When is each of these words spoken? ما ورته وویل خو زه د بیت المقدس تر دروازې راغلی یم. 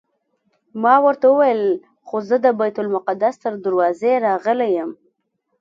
ما 0.81 0.95
ورته 1.05 1.25
وویل 1.29 1.63
خو 2.05 2.15
زه 2.29 2.35
د 2.45 2.47
بیت 2.59 2.75
المقدس 2.81 3.35
تر 3.43 3.53
دروازې 3.65 4.13
راغلی 4.27 4.69
یم. 4.77 4.91